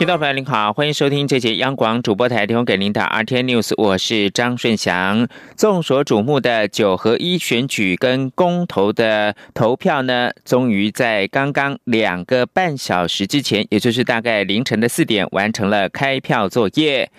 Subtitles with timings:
[0.00, 5.28] 听众朋友您好，欢迎收听这节央广主播台提供给您的 RT News，我是张顺祥。
[5.58, 17.10] 众所瞩目的九合一选举跟公投的投票呢，终于在刚刚两个半小时之前，也就是大概凌晨的四点，完成了开票作业。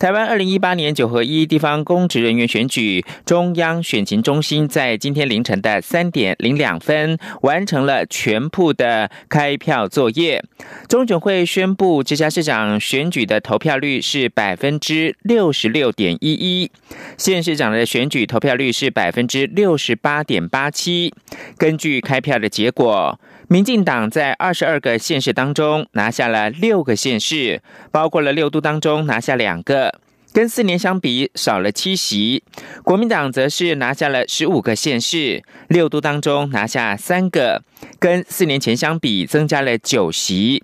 [0.00, 10.42] 台湾二零一八年九合一地方公职人员选举，中央选情中心在今天凌晨的三点零两分完成了全部的开票作业。
[10.88, 16.70] 中选会宣布，直辖市长选举的投票率是百分之六十六点一一，
[17.18, 21.12] 县市长的选举投票率是百分之六十八点八七。
[21.58, 23.20] 根据开票的结果。
[23.52, 27.60] 民进党在二十二个县市当中拿下了六个县市，
[27.90, 29.89] 包括了六都当中拿下两个，
[30.32, 32.42] 跟四年相比少了七席。
[32.82, 37.62] 国民党则是拿下了十五个县市，六都当中拿下三个，
[37.98, 40.62] 跟四年前相比增加了九席。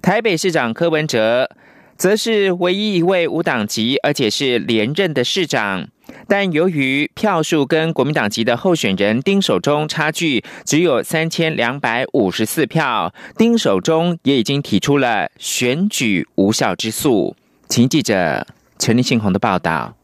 [0.00, 1.50] 台北市长柯文哲
[1.96, 5.88] 则是唯一一位无党籍，而且是连任的市长。
[6.28, 17.34] 但由于票数跟国民党籍的候选人丁守中差距只有三千两百五十四票，丁守中也已经提出了选举无效之诉。
[17.68, 18.46] 请记者
[18.82, 19.94] 陈立信宏的报道。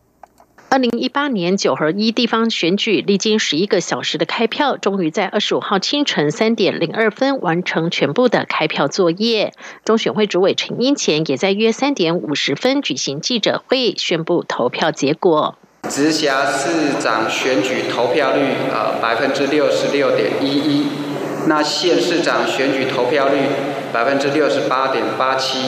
[0.69, 9.53] 二零一八年九合一地方选举历经十一个小时的开票，终于在二十五号清晨三点零二分完成全部的开票作业。
[9.85, 15.57] 中选会主委陈英前也在约三点五十分举行记者会，宣布投票结果。
[15.89, 20.87] 直辖市长选举投票率呃百分之六十六点一一，
[21.49, 23.39] 那县市长选举投票率
[23.93, 25.59] 百分之六十八点八七，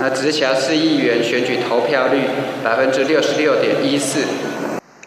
[0.00, 2.22] 那直辖市议员选举投票率
[2.64, 4.20] 百分之六十六点一四。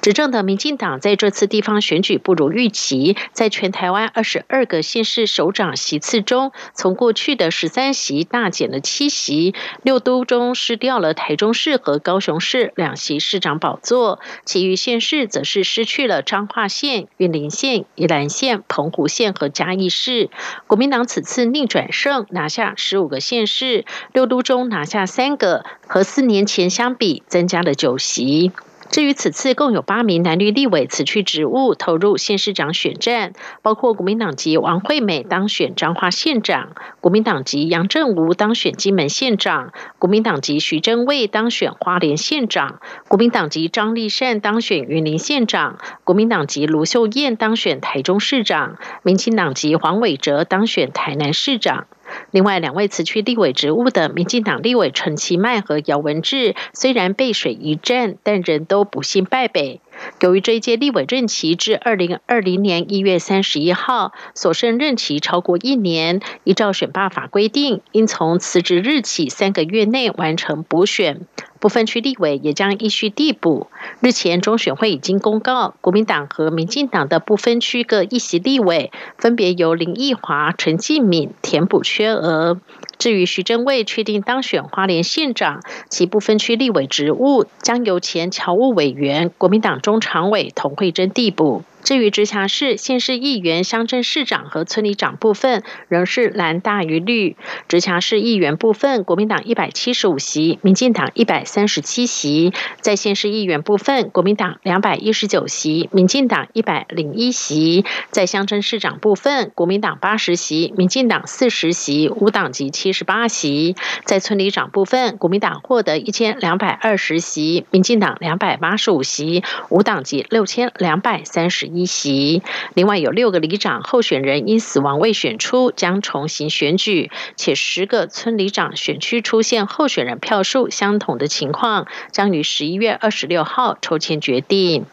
[0.01, 9.53] 执政的民进党在这次地方选举不如预期，在全台湾二十二个县市首长席次中，从过去的十三席大减了七席，
[9.83, 20.29] 六都中失掉了台中市和高雄市两席市长宝座，其余县市则是失去了彰化县、云林县、宜兰县、澎湖县和嘉义市。
[20.67, 28.53] 国民党此次逆转胜，拿下十五个县市，六都中拿下三个，和四年前相比，增加了九席。
[28.91, 36.69] 至于此次共有八名男女立委辞去职务，投入县市长选战，包括国民党籍王惠美当选彰化县长，
[36.99, 51.85] 国民党籍杨振武当选金门县长，国民党籍徐正卫当选花莲县长，国民党籍张立善当选云林县长，国民党籍卢秀燕当选台中市长，民进党籍黄伟哲当选台南市长。
[52.31, 59.81] 另外两位辞去立委职务的民进党立委陈其迈和姚文智，虽然背水一战，但人都不幸败北。
[60.21, 71.21] 由于这一届立委任期至二零二零年一月三十一号，所剩任期超过一年，依照选罢法规定，应从辞职日起三个月内完成补选。
[71.59, 73.67] 部分区立委也将依序递补。
[73.99, 82.61] 日前，中选会已经公告，国民党和民进党的部分区各一席立委，分别由林奕华、陈继敏填补缺额。
[82.99, 91.63] 至于徐正卫确定当选花莲县长，其不分区立委职务将由前侨务委员、国民党中常委童慧珍递补。
[91.83, 97.37] 至于直辖市、县市议员、乡镇市长和村里长部分，仍是蓝大于绿。
[97.67, 102.51] 直辖市议员部分，国民党一百七十五席，民进党一百三十七席；
[102.81, 121.68] 在县市议员部分，国民党两百一十九席，民进党一百零一席；在乡镇市长部分，国民党八十席，民进党四十席，无党籍七十八席；在村里长部分，国民党获得一千两百二十席，民进党两百八十五席，无党籍六千两百三十。
[121.75, 122.43] 一席，
[122.73, 134.85] 另外有六个里长候选人因死亡未选出，将重新选举，且十个村里长选区出现候选人票数相同的情况，将于十一月二十六号抽签决定。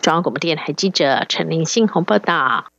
[0.00, 2.75] 中央广播电台记者陈林信宏报道。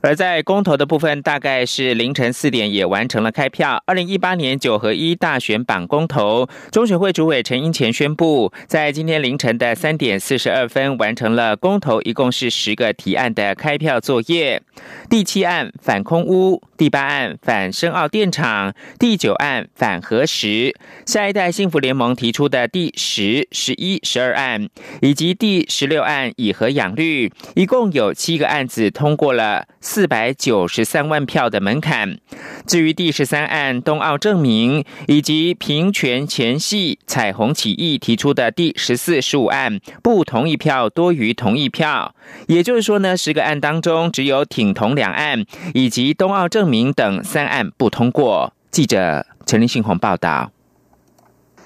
[0.00, 3.82] 而在公投的部分，大概是凌晨四点也完成了开票。
[3.86, 14.62] 二零一八年九合一大选版公投，中选会主委陈英前宣布，在今天凌晨的三点四十二分完成了公投，一共是十个提案的开票作业。
[15.10, 20.74] 第七案反空屋，第八案反深澳电厂，第九案反核实，
[21.06, 24.68] 下一代幸福联盟提出的第十、十一、十二案，
[25.00, 29.66] 以及第十六案以核养绿，一共有七个案子通过了。
[29.88, 32.18] 四百九十三万票的门槛。
[32.66, 42.14] 至于第十三案冬奥证明以及平权前夕彩虹起义提出的第十四、十五案，不同意票多于同意票，
[42.48, 48.52] 也就是说呢，十个案当中只有挺同两案以及冬奥证明等三案不通过。
[48.70, 50.52] 记者陈林信宏报道。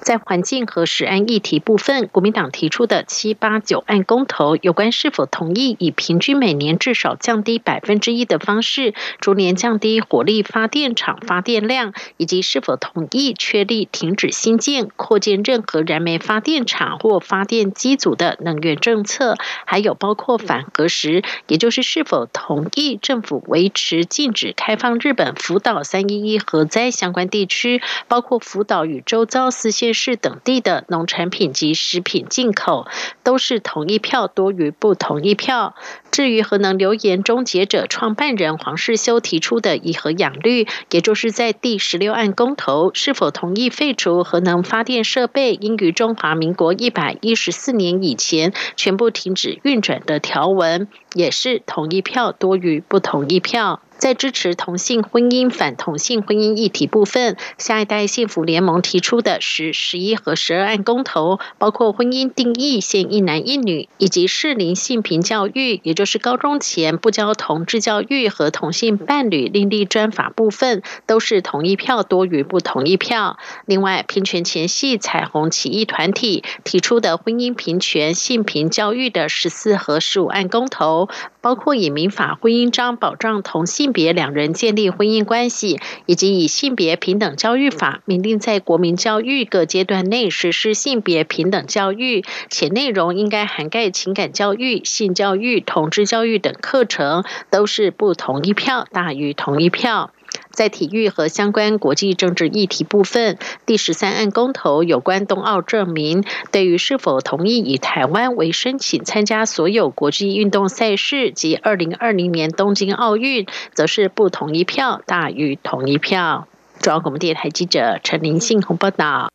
[0.03, 29.92] 在环境和食安议题部分，国民党提出的七八九案公投，有关是否同意以平均每年至少降低百分之一的方式，逐年降低火力发电厂发电量，以及是否同意确立停止新建、扩建任何燃煤发电厂或发电机组的能源政策，还有包括反核时，也就是是否同意政府维持禁止开放日本福岛三一一核灾相关地区，包括福岛与周遭四县。
[29.93, 32.87] 市等地的农产品及食品进口
[33.23, 35.75] 都是同一票多于不同意票。
[36.11, 53.81] 至于核能留言终结者创办人黄世修提出的以核养绿，也就是在第十六案公投是否同意废除核能发电设备应于中华民国一百一十四年以前全部停止运转的条文，也是同一票多于不同意票。
[54.03, 73.39] 在支持同性婚姻、反同性婚姻议题部分，下一代幸福联盟提出的是十一和十二案公投，包括婚姻定义限一男一女，以及适龄性平教育，也就是高中前不教同志教育和同性伴侣另立专法部分，都是同意票多于不同意票。
[73.67, 81.09] 另外，平权前夕彩虹起义团体提出的婚姻平权、性平教育的十四和十五案公投，
[81.43, 83.93] 包括以民法婚姻章保障同性。
[83.93, 100.11] 别两人建立婚姻关系，以及以性别平等教育法明定在国民教育各阶段内实施性别平等教育，且内容应该涵盖情感教育、性教育、同志教育等课程，都是不同意票大于同意票。
[100.53, 116.47] 在体育和相关国际政治议题部分，第十三案公投有关冬奥证明，对于是否同意以台湾为申请参加所有国际运动赛事及二零二零年东京奥运，则是不同意票大于同意票。
[116.81, 119.31] 中央广播电台记者陈林信报道。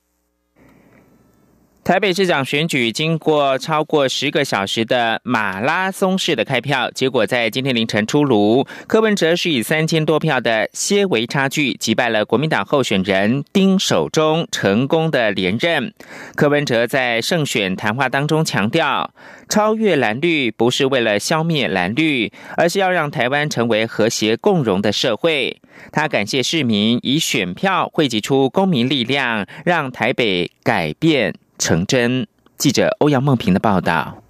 [1.88, 8.68] 台北市长选举经过超过十个小时的马拉松式的开票，结果在今天凌晨出炉。
[8.88, 15.94] 柯文哲是以三千多票的些微差距击败了国民党候选人丁守中，成功的连任。
[16.36, 19.14] 柯文哲在胜选谈话当中强调，
[19.48, 25.62] 超越蓝绿不是为了消灭蓝绿，而是要让台湾成为和谐共荣的社会。
[25.94, 31.34] 他感谢市民以选票汇集出公民力量，让台北改变。
[31.58, 32.28] 成真
[32.58, 34.24] 记者欧阳梦平的报道。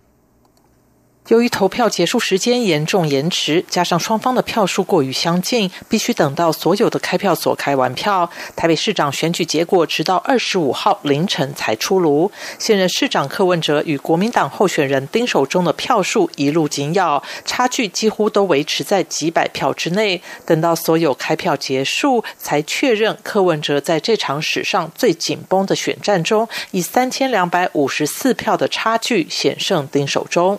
[1.28, 8.30] 由于投票结束时间严重延迟，加上双方的票数过于相近，必须等到所有的开票所开完票。
[8.56, 12.32] 台北市长选举结果直到二十五号凌晨才出炉。
[12.58, 20.22] 现任市长柯文哲与国民党候选人丁守中的票数一路紧咬，差距几乎都维持在几百票之内。
[20.46, 30.58] 等到所有开票结束，才确认柯文哲在这场史上最紧绷的选战中，以三千两百五十四票的差距险胜丁守中。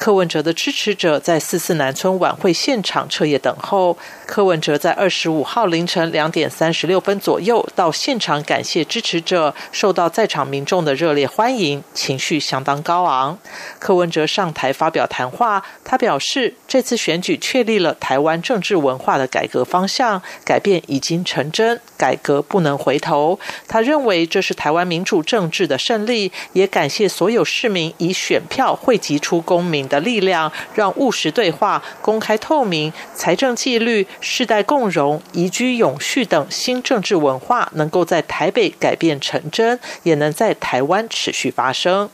[0.00, 3.98] 柯文哲的支持者在四四南村晚会现场彻夜等候。
[4.24, 13.38] 柯文哲在二十五号凌晨两点三十六分左右到现场感谢支持者，受到在场民众的热烈欢迎，情绪相当高昂。
[13.78, 23.38] 柯文哲上台发表谈话，他表示，这次选举确立了台湾政治文化的改革方向，改变已经成真，改革不能回头。
[23.68, 29.89] 他认为这是台湾民主政治的胜利，也感谢所有市民以选票汇集出公民。
[29.90, 42.08] 的力量，让务实对话、公开透明、财政纪律、世代共荣、宜居永续等新政治文化，能够在台北改变成真，也能在台湾持续发生。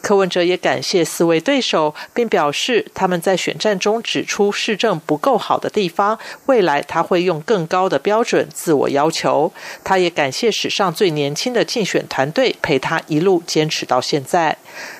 [0.00, 9.52] 柯文哲也感谢四位对手，并表示他们在选战中指出市政不够好的地方，未来他会用更高的标准自我要求。
[9.84, 14.56] 他也感谢史上最年轻的竞选团队陪他一路坚持到现在。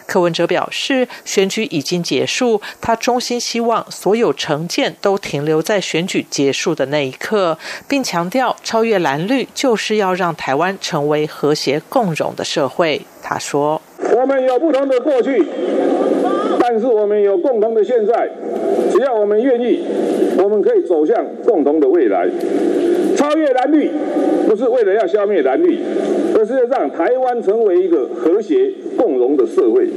[0.06, 13.02] 柯文哲表示，选举已经结束，他衷心希望所有成见都停留在选举结束的那一刻，并强调超越蓝绿就是要让台湾成为和谐共荣的社会。
[13.22, 13.80] 他说
[14.20, 15.42] ：“我们有不同的过去，
[16.60, 18.30] 但是我们有共同的现在。
[18.90, 19.80] 只要我们愿意，
[20.36, 22.28] 我们可以走向共同的未来。
[23.16, 23.88] 超越蓝绿，
[24.46, 25.78] 不是为了要消灭蓝绿，
[26.36, 29.88] 而是要让台湾成为一个和谐共荣的社会。”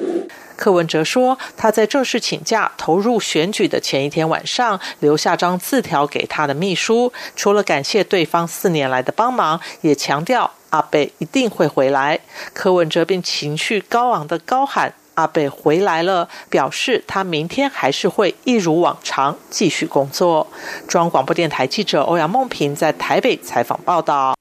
[0.63, 12.17] 柯文哲说，他在正式请假投入选举的前一天晚上，留下张字条给他的秘书，除了感谢对方四年来的帮忙，也强调阿贝一定会回来。
[12.53, 14.93] 柯文哲并情绪高昂的高喊。
[15.15, 20.47] 阿贝回来了，表示他明天还是会一如往常继续工作。
[20.87, 24.33] 中央广播电台记者欧阳梦平在台北采访报道。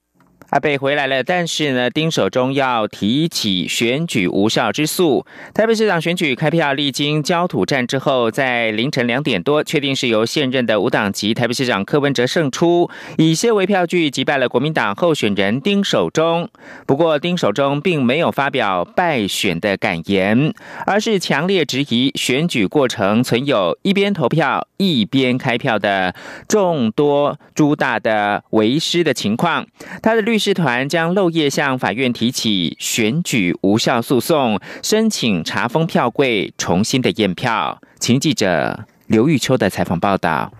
[0.52, 5.24] 阿贝回来了，但是呢，丁守中要提起选举无效之诉。
[5.54, 16.50] 台北市长选举开票历经焦土战之后，在凌晨两点多，确定是由现任的无党籍台北市长柯文哲胜出，以些微票据击败了国民党候选人丁守中。
[16.86, 20.52] 不过，丁守中并没有发表败选的感言，
[20.84, 26.14] 而是强烈质疑选举过程存有一边投票一边开票的
[26.46, 29.66] 众多诸大的违失的情况。
[30.02, 30.41] 他的律。
[30.42, 37.80] 师团将漏夜向法院提起选举无效诉讼，申请查封票柜，重新的验票。
[38.00, 40.52] 请记者刘玉秋的采访报道。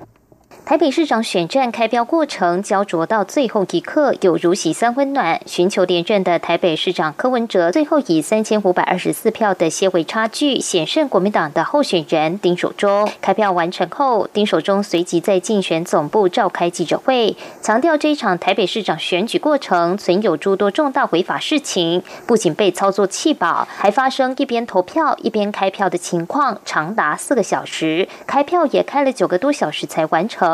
[0.65, 5.41] 台北市长选战开标过程焦灼到最后一刻，有如喜三温暖。
[5.45, 13.11] 寻求连任的台北市长柯文哲，最后以三千五百二十四票的些微差距险胜国民党的候选人丁守中。
[13.21, 30.52] 开票完成后，丁守中随即在竞选总部召开记者会，强调这一场台北市长选举过程存有诸多重大违法事情，不仅被操作弃保，还发生一边投票一边开票的情况，长达四个小时，开票也开了九个多小时才完成。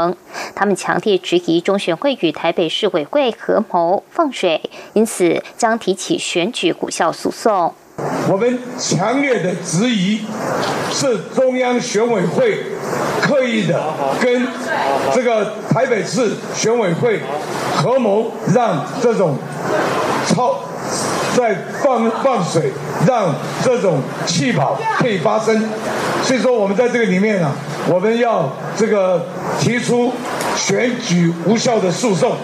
[0.54, 4.60] 他们强烈质疑中选会与台北市委会合谋放水，
[4.92, 7.74] 因此将提起选举无效诉讼。
[8.30, 10.20] 我们强烈的质疑，
[10.92, 12.62] 是中央选委会
[13.20, 13.82] 刻意的
[14.20, 14.46] 跟
[15.12, 17.20] 这个台北市选委会
[17.74, 19.36] 合谋，让这种
[20.28, 20.60] 超
[21.38, 21.54] 在
[21.84, 22.72] 放放水，
[23.06, 23.32] 让
[23.64, 25.64] 这种气泡可以发生。
[26.24, 27.52] 所以说，我们在这个里面呢，
[27.88, 29.24] 我们要这个
[29.60, 30.12] 提出
[30.56, 32.36] 选举无效的诉讼。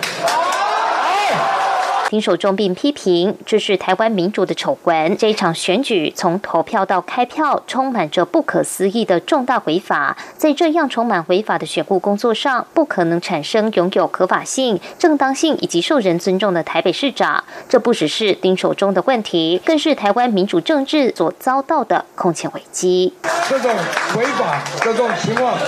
[2.14, 5.16] 丁守中并批评，这是台湾民主的丑闻。
[5.16, 10.16] 这一场选举从投票到开票，充满着不可思议的重大违法。
[10.36, 17.42] 在这样充满违法的选务工作上，不可能产生拥有合法性、正当性以及受人尊重的台北市长。
[17.68, 23.12] 这不只是丁守中的问题，更是台湾民主政治所遭到的空前危机。
[23.48, 23.74] 这种
[24.16, 25.58] 违法这种情况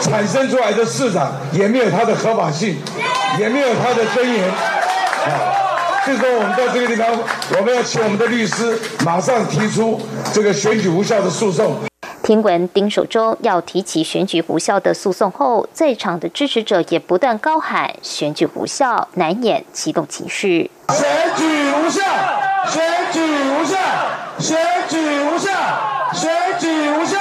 [0.00, 2.78] 产生出来的市长，也没有他的合法性。
[3.38, 4.54] 也没有他的尊严啊！
[6.04, 7.06] 所以说，我们在这个地方，
[7.56, 10.00] 我们要请我们的律师马上提出
[10.32, 11.76] 这个选举无效的诉讼。
[12.22, 20.70] 听闻丁守中要提起选举无效的诉讼后，在场的支持者也不断高喊选举无效，难掩激动情绪。
[20.88, 22.02] 选举无效，
[22.68, 23.78] 选举无效，
[24.38, 24.58] 选
[24.88, 25.50] 举无效，
[26.12, 27.18] 选举无效。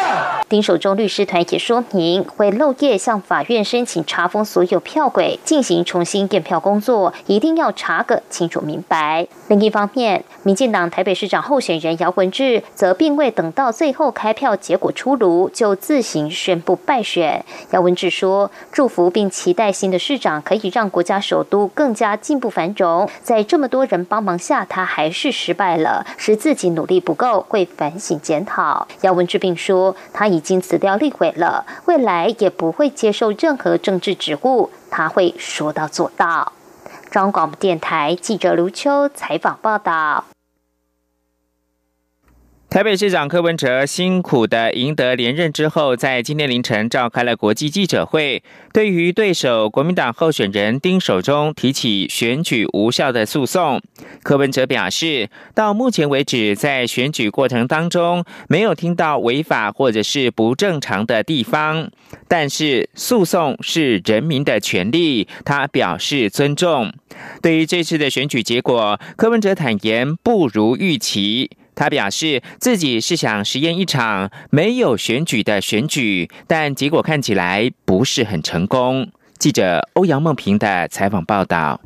[0.50, 9.26] 丁守中律师团也说明，会漏夜向法院申请查封所有票轨，进行重新验票工作，一定要查个清楚明白。
[9.48, 17.46] 另一方面，民进党台北市长候选人姚文智则并未等到最后开票结果出炉，就自行宣布败选。
[17.70, 23.10] 姚文智说：“祝福并期待新的市长可以让国家首都更加进步繁荣。
[23.24, 36.54] 在这么多人帮忙下，他还是失败了，是自己努力不够，会反省检讨。”姚文智并说：“他已。”已经辞掉立委了，未来也不会接受任何政治职务，他会说到做到。
[37.12, 40.31] 中央广播电台记者卢秋采访报道。
[42.72, 53.82] 台北市长柯文哲辛苦的赢得连任之后，在今天凌晨召开了国际记者会，对于对手国民党候选人丁守中提起选举无效的诉讼，
[54.24, 61.92] 柯文哲表示，到目前为止，在选举过程当中没有听到违法或者是不正常的地方，
[62.30, 66.94] 但是诉讼是人民的权利，他表示尊重。
[67.42, 71.52] 对于这次的选举结果，柯文哲坦言不如预期。
[71.82, 79.10] 他表示自己是想实验一场没有选举的选举，但结果看起来不是很成功。
[79.40, 81.82] 记者欧阳梦平的采访报道。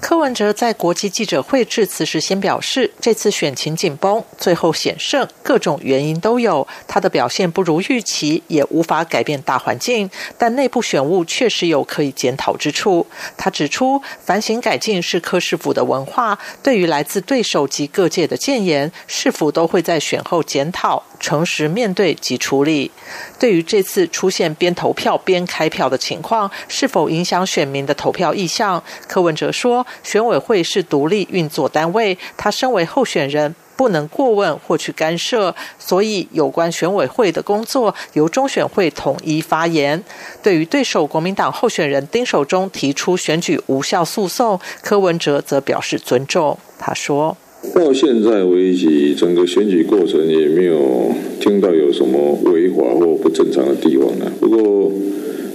[0.00, 6.66] 柯文哲在国际记者会致辞时，先表示这次选情紧绷，最后险胜，各种原因都有。
[6.86, 13.06] 他的表现不如预期，也无法改变大环境，但内部选务确实有可以检讨之处。
[13.36, 21.04] 他指出，反省改进是柯市府的文化，对于来自对手及各界的谏言，市府都会在选后检讨。
[21.18, 22.90] 诚实面对及处理。
[23.38, 28.82] 对于这次出现边投票边开票的情况，是否影响选民的投票意向？
[29.06, 33.54] 柯文哲说，选委会是独立运作单位，他身为候选人。
[33.78, 40.02] 不能过问或去干涉，所以有关选委会的工作由中选会统一发言。
[40.42, 46.58] 对于对手国民党候选人丁守中提出选举无效诉讼，柯文哲则表示尊重。
[46.76, 47.36] 他说
[47.74, 54.30] ：“到现在为止，整个选举过程也没有听到有什么违法或不正常的地方呢。
[54.40, 54.92] 不过，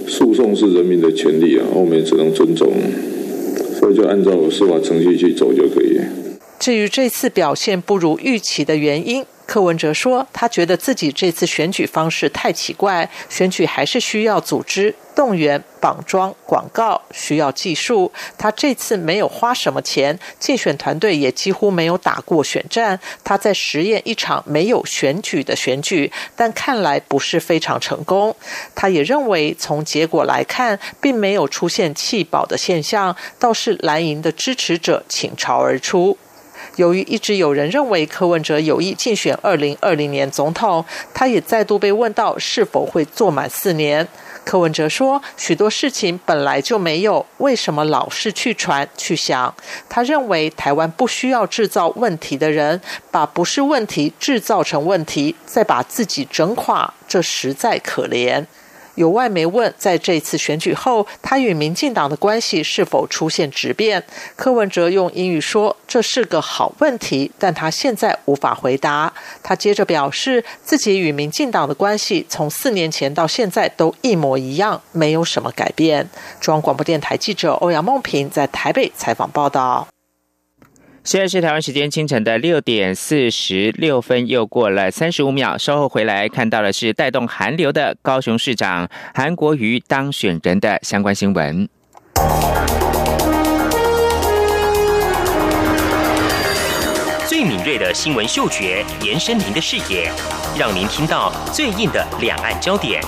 [0.06, 2.72] 诉讼是人民的权利啊，我们只能尊重，
[3.78, 5.98] 所以就按照司法程序去走就可以。”
[6.60, 18.10] 至于这次表现不如预期的原因，柯文哲说，他觉得自己这次选举方式太奇怪，选举还是需要组织、动员、绑桩、广告，需要技术。
[18.38, 28.34] 他这次没有花什么钱，竞选团队也几乎没有打过选战，他在实验一场没有选举的选举，但看来不是非常成功。
[28.74, 36.16] 他也认为，从结果来看，并没有出现弃保的现象，倒是蓝营的支持者倾巢而出。
[36.76, 44.06] 由于一直有人认为柯文哲有意竞选二零二零年总统，他也再度被问到是否会做满四年。
[44.44, 49.54] 柯文哲说：“许多事情本来就没有，为什么老是去传去想？”
[49.88, 58.44] 他认为台湾不需要制造问题的人，把不是问题制造成问题，再把自己整垮，这实在可怜。
[58.94, 64.02] 有外媒问，在这次选举后，他与民进党的关系是否出现质变？
[64.36, 76.08] 柯文哲用英语说：“这是个好问题，但他现在无法回答。”他接着表示，自己与民进党的关系从四年前到现在都一模一样，没有什么改变。
[76.40, 79.86] 中央广播电台记者欧阳梦平在台北采访报道。
[81.04, 85.58] 现在是台湾时间清晨的六点四十六分，又过了三十五秒。
[85.58, 91.68] 稍后回来看到的是带动韩流的高雄市长韩国瑜当选人的相关新闻。
[97.28, 100.10] 最敏锐的新闻嗅觉，延伸您的视野，
[100.58, 103.02] 让您听到最硬的两岸焦点。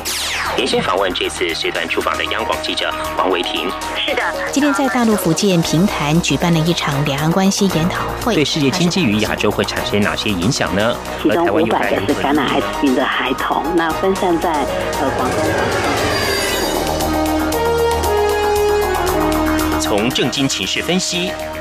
[0.57, 3.71] 连线访问这次随团出访的央广记者王维婷。
[3.97, 4.23] 是的，
[4.53, 10.97] 今天在大陆福建平潭举办了一场两岸关系研讨会，对世界经济与亚洲会产生哪些影响呢？
[11.23, 15.39] 其中五百个是感染艾滋病的孩童，那分散在呃广东。
[19.81, 21.31] 从正经情势分析。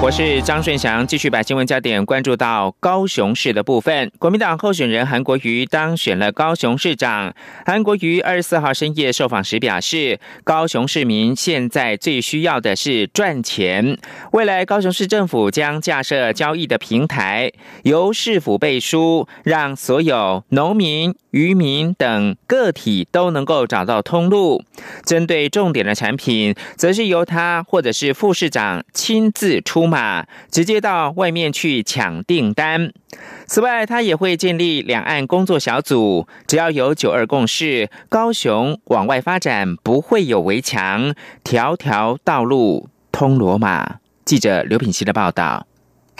[0.00, 4.10] 我是张顺祥，继续把新闻焦点关注到高雄市的部分。
[4.20, 7.34] 国民党候选人韩国瑜当选了高雄市长。
[7.66, 13.98] 韩国瑜二十四号深夜受访时表示，高雄市民现在最需要的是赚钱。
[14.32, 17.50] 未来高雄市政府将架设交易的平台，
[17.82, 21.12] 由市府背书，让所有农民。
[21.30, 24.64] 渔民等个体都能够找到通路。
[25.04, 32.92] 针对重点的产品，则是由他或者是副市长亲自出马，直接到外面去抢订单。
[33.46, 43.96] 此外，他也会建立两岸工作小组，只要有九二共识，高雄往外发展不会有围墙，条条道路通罗马。
[44.24, 45.66] 记者刘品希的报道。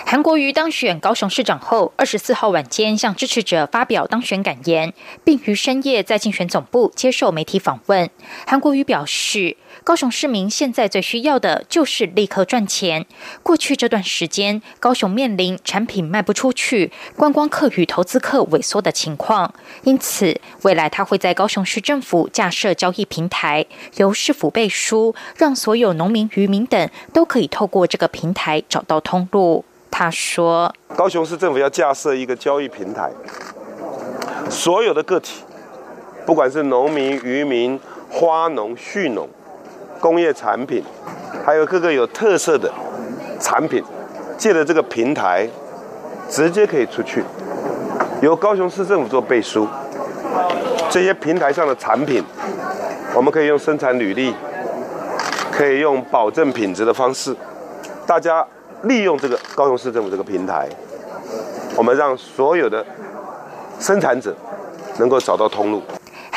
[0.07, 8.09] 韩国瑜当选高雄市长后，二十四号晚间向支持者发表当选感言，并于深夜在竞选总部接受媒体访问。
[8.47, 9.57] 韩国瑜表示，
[9.89, 13.07] 高雄市民现在最需要的就是立刻赚钱。
[13.43, 23.65] 过去这段时间，高雄面临产品卖不出去、观光客与投资客萎缩的情况，因此未来他会在高雄市政府架设交易平台，
[23.97, 29.65] 由市府背书，让所有农民、渔民等都可以透过这个平台找到通路。
[29.91, 33.11] 他说：“高雄市政府要架设一个交易平台，
[34.51, 35.45] 所有的个体，
[36.27, 39.27] 不管是农民、渔民、花农、畜农、
[40.01, 40.83] 工业产品，
[41.45, 42.73] 还有各个有特色的
[43.41, 43.83] 产品，
[44.37, 45.49] 借着这个平台，
[46.29, 47.23] 直接可以出去，
[48.23, 49.67] 由高雄市政府做背书。
[50.91, 52.23] 这些平台上的产品，
[53.15, 54.35] 我们可以用生产履历，
[55.53, 57.35] 可以用保证品质的方式，
[58.07, 58.47] 大家。”
[58.83, 60.69] 利用这个高雄市政府这个平台，
[61.75, 62.87] 我们让所有的
[63.81, 64.33] 生产者
[65.01, 65.83] 能够找到通路。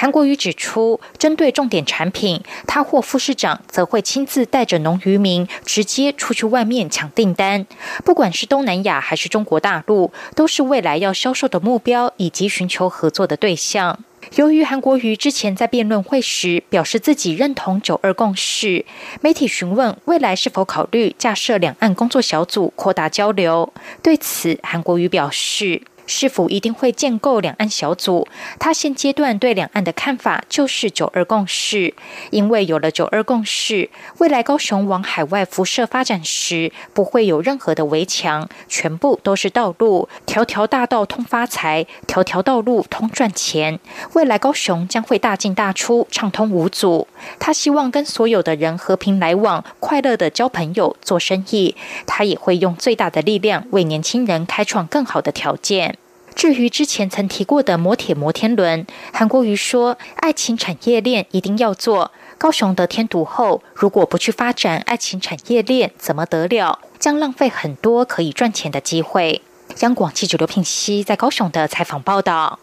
[0.01, 0.99] 韩国瑜指出。
[1.19, 7.67] 针对重点产品，他或副市长则会亲自带着农渔民直接出去外面抢订单。
[8.03, 13.99] 不管是东南亚还是中国大陆，都是未来要销售的目标以及寻求合作的对象。
[14.35, 18.83] 由于韩国瑜之前在辩论会时表示自己认同九二共识，
[19.21, 25.83] 媒体询问未来是否考虑架设两岸工作小组扩大交流，对此韩国瑜表示。
[26.11, 28.27] 是否一定会建构两岸小组？
[28.59, 31.93] 他现阶段对两岸的看法就是九二共识，
[32.31, 43.79] 因为有了九二共识，未来高雄往海外辐射发展时，不会有任何的围墙，全部都是道路，条条大道通发财，条条道路通赚钱。
[44.13, 47.07] 未来高雄将会大进大出，畅通无阻。
[47.39, 51.75] 他希望跟所有的人和平来往，快乐的交朋友、做生意。
[52.05, 55.97] 他也会用最大的力量为年轻人开创更好的条件。
[56.35, 62.11] 至于之前曾提过的摩铁摩天轮，韩国瑜说，爱情产业链一定要做。
[62.37, 66.79] 高雄得天独厚，如果不去发展爱情产业链，怎么得了？
[66.97, 69.41] 将浪费很多可以赚钱的机会。
[69.81, 72.59] 央广记者刘品熙在高雄的采访报道。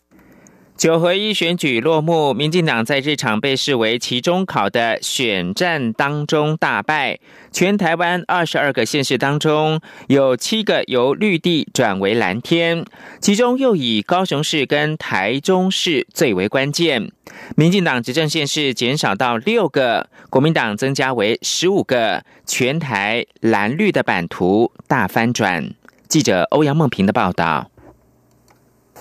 [0.78, 7.18] 九合一选举落幕，民进党在这场被视为期中考的选战当中大败。
[7.50, 12.84] 全台湾二十二个县市当中，有七个由绿地转为蓝天，
[13.20, 17.10] 其中又以高雄市跟台中市最为关键。
[17.56, 25.72] 民进党执政县市减少到六个，国民党增加为十五个，全台蓝绿的版图大翻转。
[26.06, 27.68] 记者欧阳梦平的报道。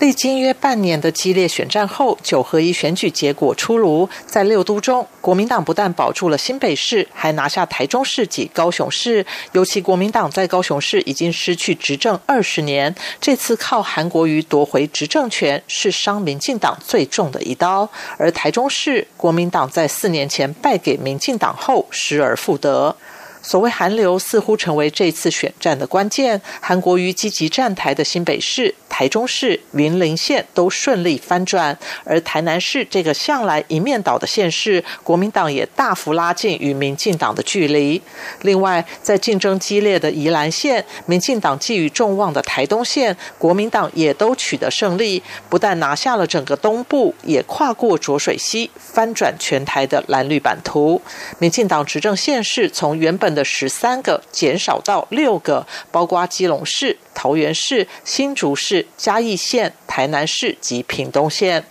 [0.00, 4.08] 历经约半年的激烈选战后，九合一选举结果出炉。
[4.26, 9.26] 在六都中，国民党不但保住了新北市，还拿下台中市及高雄市。
[9.50, 17.90] 尤其国民党在高雄市已经失去执政二十年，这次靠韩国瑜夺回执政权，是伤民进党最重的一刀。
[18.18, 22.94] 而台中市，国民党在四年前败给民进党后，失而复得。
[23.40, 26.40] 所谓韩流似乎成为这次选战的关键。
[26.60, 38.00] 韩国瑜积极站台的新北市、台中市、云林县都顺利翻转，而台南市这个向来一面倒的县市，国民党也大幅拉近与民进党的距离。
[38.42, 51.00] 另外，在竞争激烈的宜兰县，民进党寄予众望的台东县，国民党也都取得胜利，不但拿下了整个东部，也跨过浊水溪，翻转全台的蓝绿版图。
[51.38, 61.64] 民进党执政县市从原本的十三个减少到六个，包括基隆市、桃园市、新竹市、嘉义县、台南市及屏东县。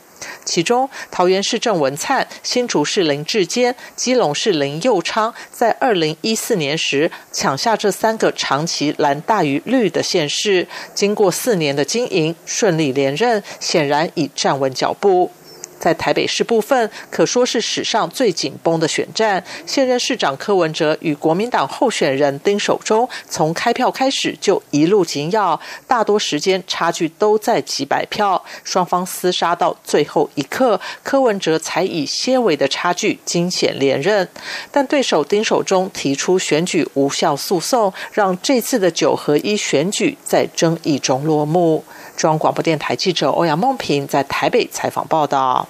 [0.43, 15.31] 其中，桃园市郑文灿、新竹市林志坚、基隆市林佑昌，在二零一四年时抢下这三个长期蓝大于绿的县市，经过四年的经营，顺利连任，显然已站稳脚步。
[15.79, 19.43] 在台北市部分，可说是史上最紧绷的选战。
[19.65, 34.27] 现任市长柯文哲与国民党候选人丁守中，从开票开始就一路紧咬，大多时间差距都在几百票，双方厮杀到最后一刻，柯文哲才以些微的差距惊险连任。
[34.71, 41.83] 但对手丁守中提出选举无效诉讼，让这次的九合一选举在争议中落幕。
[42.17, 45.67] 中央广播电台记者欧阳梦平在台北采访报道。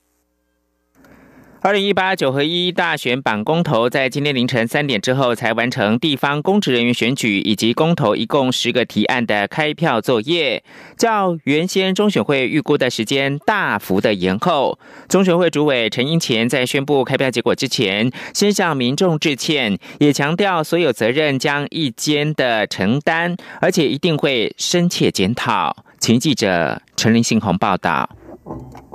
[1.60, 10.64] 二零一八九合一大选版公投在今天凌晨三点之后才完成地方公职人员选举以及公投一共十个提案的开票作业，
[10.96, 14.80] 较原先中选会预估的时间大幅的延后。
[15.10, 25.76] 中选会主委陈英前在宣布开票结果之前，先向民众致歉，也强调所有责任将一肩的承担，而且一定会深切检讨。
[26.00, 28.10] 请记者陈林信宏报道。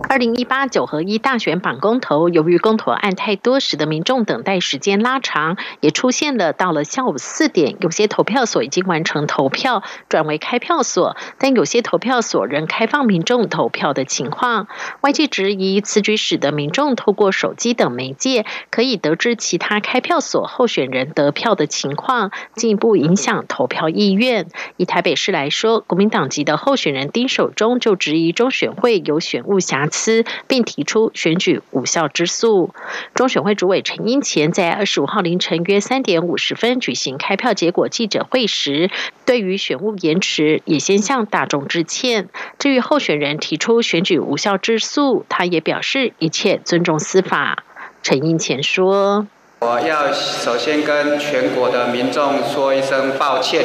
[0.08, 14.68] 二零一八九合一大选榜公投，由于公投案太多，使得民众等待时间拉长，也出现了到了下午四点，有些投票所已经完成投票，转为开票所，但有些投票所仍开放民众投票的情况。
[15.00, 24.48] 外界质疑此举使得民众透过手机等媒介，可以得知其他开票所候选人得票的情况，进一步影响投票意愿。
[24.76, 30.24] 以台北市来说，国民党籍的候选人丁守中就质疑中选会有选务瑕疵。
[30.46, 32.74] 并提出选举无效之诉。
[33.14, 38.90] 中选会主委陈英前在二十五号凌晨约三点五十分举行开票结果记者会时，
[39.24, 42.28] 对于选务延迟也先向大众致歉。
[42.58, 47.64] 至于候选人提出选举无效之诉，他也表示一切尊重司法。
[48.02, 49.26] 陈英前说。
[49.60, 53.64] 我要首先跟全国的民众说一声抱歉，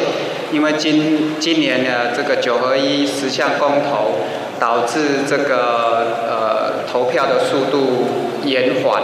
[0.53, 4.13] 因为今今年的这个九合一十项公投，
[4.59, 8.07] 导致这个呃投票的速度
[8.43, 9.01] 延缓。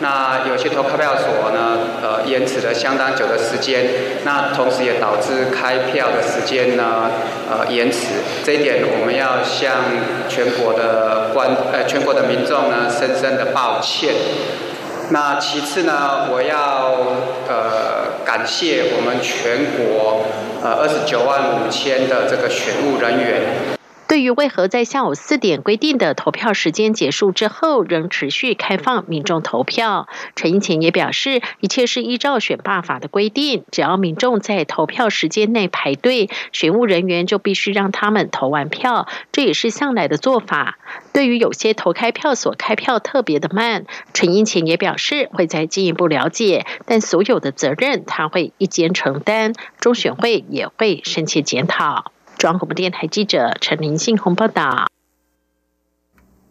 [0.00, 3.86] 那有些投开票所呢，呃延迟了相当久的时间，
[4.24, 7.10] 那同时也导致开票的时间呢，
[7.48, 8.08] 呃延迟。
[8.44, 9.72] 这一点我们要向
[10.28, 14.12] 全国的官呃全国的民众呢，深深的抱歉。
[15.08, 17.16] 那其次呢，我要
[17.48, 20.26] 呃感谢我们全国
[20.62, 23.75] 呃二十九万五千的这个选务人员。
[24.08, 40.78] 对于为何在下午四点规定的投票时间结束之后，仍持续开放民众投票，陈英前也表示，一切是依照选罢法的规定，只要民众在投票时间内排队，选务人员就必须让他们投完票，这也是向来的做法。
[41.12, 52.12] 对于有些投开票所开票特别的慢，陈英前也表示会再进一步了解，但所有的责任他会一肩承担，中选会也会深切检讨。
[52.46, 54.86] 中央广播电台记者陈林信宏报道。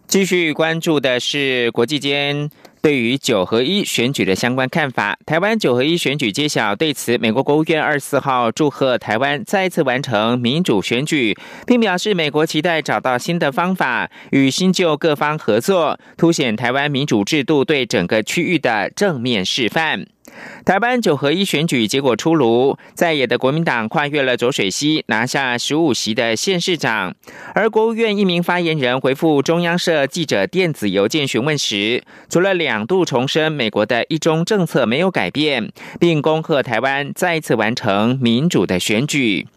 [0.08, 2.50] 继续关注的是国际间
[2.82, 5.18] 对于九合一选举的相关看法。
[5.26, 11.34] 台湾九合一选举揭晓，对此，美国国务院二十四号祝贺台湾再次完成民主选举，
[11.66, 20.08] 并表示美国期待找到新的方法，与新旧各方合作，凸显台湾民主制度对整个区域的正面示范。
[20.64, 27.14] 台湾九合一选举结果出炉，在野的国民党跨越了浊水溪，拿下十五席的县市长。
[27.54, 39.48] 而国务院一名发言人回复中央社记者电子邮件询问时，除了两度重申美国的一中政策没有改变，并恭贺台湾再次完成民主的选举。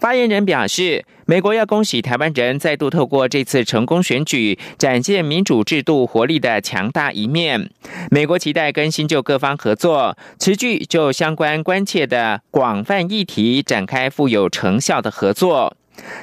[0.00, 7.70] 发言人表示，美国要恭喜台湾人再度透过这次成功选举，展现民主制度活力的强大一面。
[8.10, 15.76] 美国期待跟新旧各方合作，持续就相关关切的广泛议题展开富有成效的合作。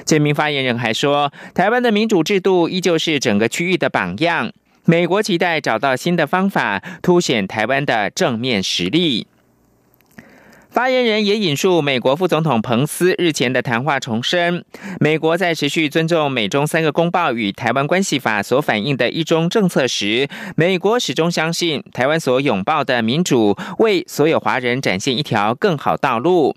[0.04, 4.52] 这名发言人还说，台湾的民主制度依旧是整个区域的榜样。
[4.86, 9.28] 美国期待找到新的方法，凸显台湾的正面实力。
[10.78, 14.64] 发言人也引述美国副总统彭斯日前的谈话，重申
[15.00, 26.54] 美国在持续尊重美中三个公报与台湾关系法所反映的一中政策时，美国始终相信台湾所拥抱的民主为所有华人展现一条更好道路。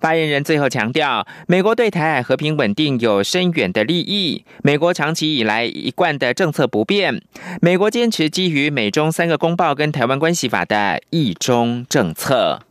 [0.00, 7.22] 发言人最后强调，美国对台海和平稳定有深远的利益，美国长期以来一贯的政策不变，
[7.62, 12.62] 美国坚持基于美中三个公报跟台湾关系法的一中政策。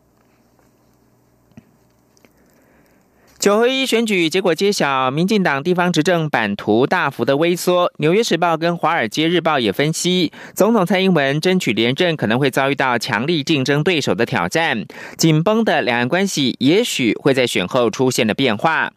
[3.39, 7.87] 九合一选举结果揭晓，民进党地方执政版图大幅的微缩。
[7.99, 14.85] 《纽约时报》跟《华尔街日报》也分析，总统蔡英文争取连任可能会遭遇到强力竞争对手的挑战，
[15.17, 18.91] 紧绷的两岸关系也许会在选后出现了变化。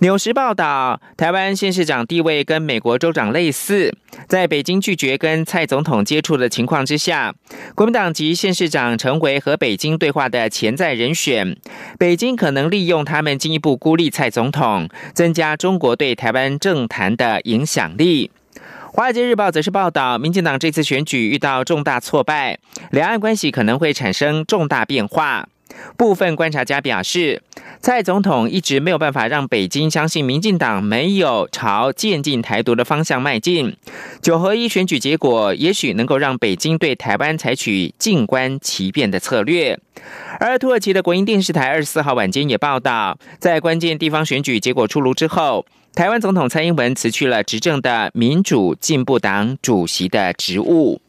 [0.00, 3.94] 纽时报道，台湾县市长地位跟美国州长类似，
[4.28, 7.34] 在北京拒绝跟蔡总统接触的情况之下，
[7.74, 11.56] 国民党籍县市长成为和北京对话的潜在人选。
[11.98, 18.30] 北京可能利用他们进一步孤立蔡总统，增加中国对台湾政坛的影响力。
[18.92, 22.58] 华尔街日报则是报道，民进党这次选举遇到重大挫败，
[22.90, 25.48] 两岸关系可能会产生重大变化。
[25.96, 27.42] 部分观察家表示，
[27.80, 33.76] 蔡总统一直没有办法让北京相信民进党没有朝渐进台独的方向迈进。
[34.22, 39.78] 九合一选举结果也许能够让北京对台湾采取静观其变的策略。
[40.38, 51.00] 而土耳其的国营电视台二十四号晚间也报道，在关键地方选举结果出炉之后，台湾总统蔡英文辞去了执政的民主进步党主席的职务。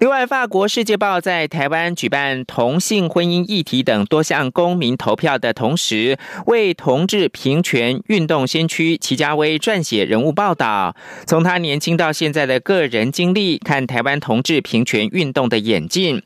[0.00, 10.94] 另外，法国《世界报》在台湾举办同性婚姻议题等多项公民投票的同时，为同志平权运动先驱齐家威撰写人物报道，
[11.26, 16.18] 从他年轻到现在的个人经历，看台湾同志平权运动的演进。《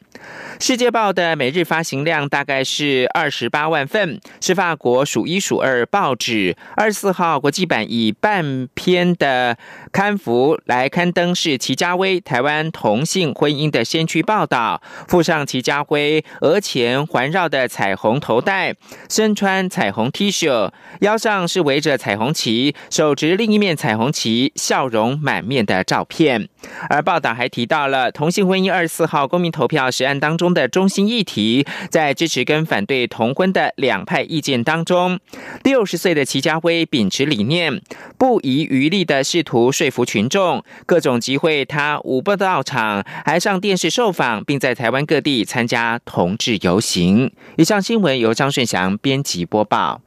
[0.59, 6.57] 世界报》的每日发行量大概是二十八万份，是法国数一数二报纸。
[6.77, 9.57] 二十四号国际版以半篇的
[9.91, 18.75] 刊幅来刊登是齐家威台湾同性婚姻的先驱报道，附上齐家辉额前环绕的彩虹头带，
[19.09, 26.49] 身穿彩虹 T 恤，腰上是围着彩虹旗，手执另一面彩虹旗，笑容满面的照片。
[26.89, 30.42] 而报道还提到了同性婚姻二十四号公民投票实案当中。
[30.43, 35.21] 中的中心议题，在支持跟反对同婚的两派意见当中，
[35.63, 37.81] 六十岁的齐家辉秉持理念，
[38.19, 47.31] 不遗余力的试图说服群众，各种集会他无不到场，还上电视受访，并在台湾各地参加同志游行。
[47.57, 50.01] 以上新闻由张顺祥编辑播报。